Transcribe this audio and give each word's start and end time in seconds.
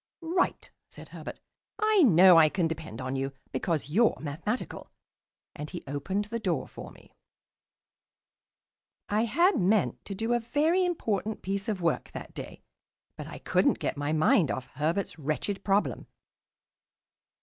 "Right," 0.23 0.71
said 0.89 1.09
Herbert. 1.09 1.39
"I 1.77 2.01
know 2.01 2.35
I 2.35 2.49
can 2.49 2.67
depend 2.67 2.99
on 2.99 3.15
you, 3.15 3.33
because 3.51 3.91
you're 3.91 4.17
mathematical." 4.19 4.89
And 5.55 5.69
he 5.69 5.83
opened 5.85 6.25
the 6.25 6.39
door 6.39 6.67
for 6.67 6.89
me. 6.89 7.13
I 9.09 9.25
had 9.25 9.59
meant 9.59 10.03
to 10.05 10.15
do 10.15 10.33
a 10.33 10.39
very 10.39 10.83
important 10.83 11.43
piece 11.43 11.69
of 11.69 11.81
work 11.83 12.09
that 12.13 12.33
day, 12.33 12.63
but 13.15 13.27
I 13.27 13.37
couldn't 13.37 13.77
get 13.77 13.95
my 13.95 14.11
mind 14.11 14.49
off 14.49 14.65
Herbert's 14.73 15.19
wretched 15.19 15.63
problem. 15.63 16.07